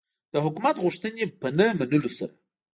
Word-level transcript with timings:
د 0.33 0.35
حکومت 0.45 0.75
غوښتنې 0.83 1.23
په 1.41 1.47
نه 1.57 1.65
منلو 1.79 2.11
سره. 2.17 2.33